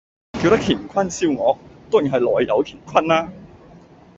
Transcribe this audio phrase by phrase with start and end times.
[0.41, 1.59] 叫得乾坤燒鵝，
[1.91, 3.31] 當然係內有乾坤啦